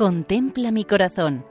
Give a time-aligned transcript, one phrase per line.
[0.00, 1.44] Contempla mi corazón.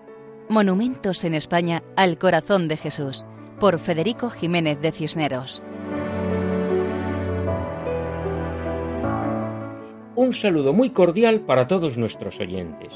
[0.49, 3.23] Monumentos en España al corazón de Jesús,
[3.59, 5.61] por Federico Jiménez de Cisneros.
[10.15, 12.91] Un saludo muy cordial para todos nuestros oyentes.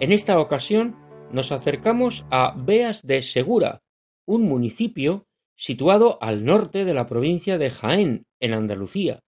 [0.00, 0.96] En esta ocasión
[1.30, 3.82] nos acercamos a Beas de Segura,
[4.26, 9.20] un municipio situado al norte de la provincia de Jaén, en Andalucía,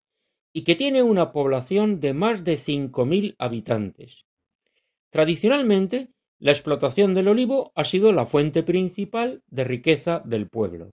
[0.54, 4.24] y que tiene una población de más de 5.000 habitantes.
[5.14, 6.08] Tradicionalmente,
[6.40, 10.90] la explotación del olivo ha sido la fuente principal de riqueza del pueblo.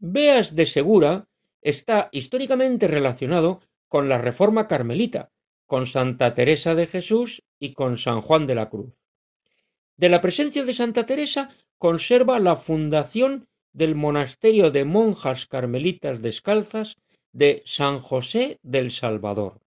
[0.00, 1.28] Beas de Segura
[1.62, 5.30] está históricamente relacionado con la Reforma Carmelita,
[5.64, 8.92] con Santa Teresa de Jesús y con San Juan de la Cruz.
[9.96, 16.96] De la presencia de Santa Teresa conserva la fundación del monasterio de monjas carmelitas descalzas
[17.30, 19.60] de San José del Salvador.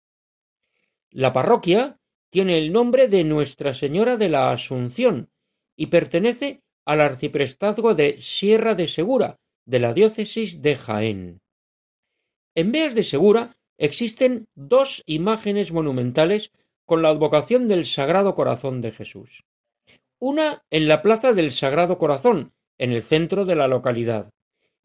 [1.10, 2.00] La parroquia
[2.36, 5.30] tiene el nombre de Nuestra Señora de la Asunción
[5.74, 11.40] y pertenece al arciprestazgo de Sierra de Segura, de la diócesis de Jaén.
[12.54, 16.52] En Beas de Segura existen dos imágenes monumentales
[16.84, 19.44] con la advocación del Sagrado Corazón de Jesús.
[20.18, 24.28] Una en la Plaza del Sagrado Corazón, en el centro de la localidad,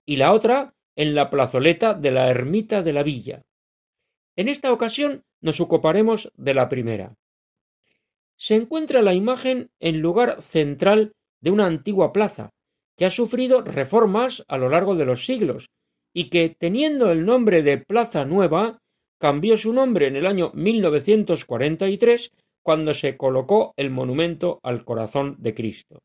[0.06, 3.42] y la otra en la plazoleta de la ermita de la villa.
[4.38, 7.18] En esta ocasión nos ocuparemos de la primera
[8.42, 12.50] se encuentra la imagen en lugar central de una antigua plaza,
[12.98, 15.68] que ha sufrido reformas a lo largo de los siglos,
[16.12, 18.80] y que, teniendo el nombre de Plaza Nueva,
[19.20, 22.32] cambió su nombre en el año 1943,
[22.64, 26.00] cuando se colocó el monumento al corazón de Cristo.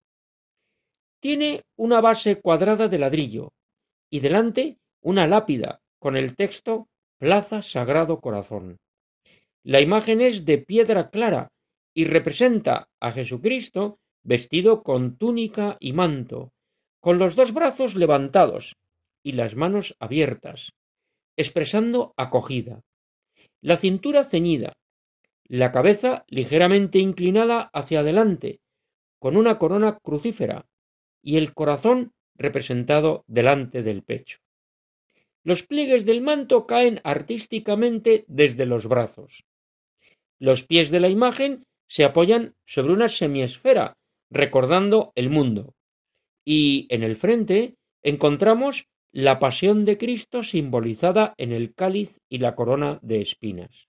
[1.22, 3.48] Tiene una base cuadrada de ladrillo,
[4.10, 6.86] y delante una lápida con el texto
[7.18, 8.76] Plaza Sagrado Corazón.
[9.64, 11.48] La imagen es de piedra clara,
[11.97, 16.53] y representa a Jesucristo vestido con túnica y manto,
[17.00, 18.76] con los dos brazos levantados
[19.22, 20.75] y las manos abiertas,
[21.38, 22.82] expresando acogida,
[23.62, 24.75] la cintura ceñida,
[25.44, 28.60] la cabeza ligeramente inclinada hacia adelante,
[29.19, 30.66] con una corona crucífera,
[31.22, 34.37] y el corazón representado delante del pecho.
[35.44, 39.44] Los pliegues del manto caen artísticamente desde los brazos.
[40.38, 43.97] Los pies de la imagen se apoyan sobre una semiesfera,
[44.30, 45.74] recordando el mundo.
[46.44, 52.54] Y en el frente encontramos la pasión de Cristo simbolizada en el cáliz y la
[52.54, 53.88] corona de espinas.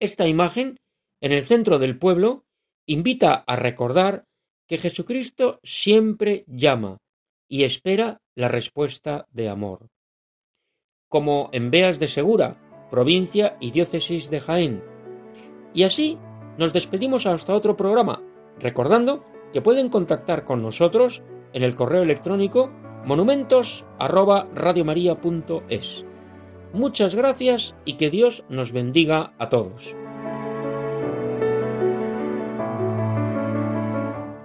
[0.00, 0.80] Esta imagen,
[1.20, 2.44] en el centro del pueblo,
[2.86, 4.24] invita a recordar
[4.66, 6.98] que Jesucristo siempre llama
[7.48, 9.88] y espera la respuesta de amor.
[11.08, 14.82] Como en Beas de Segura, provincia y diócesis de Jaén.
[15.72, 16.18] Y así
[16.58, 18.20] nos despedimos hasta otro programa,
[18.58, 21.22] recordando que pueden contactar con nosotros
[21.52, 22.72] en el correo electrónico
[23.04, 26.04] monumentos@radiomaria.es.
[26.72, 29.94] Muchas gracias y que Dios nos bendiga a todos.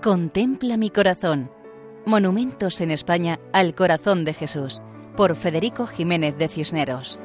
[0.01, 1.51] Contempla mi corazón.
[2.05, 4.81] Monumentos en España al corazón de Jesús
[5.17, 7.19] por Federico Jiménez de Cisneros.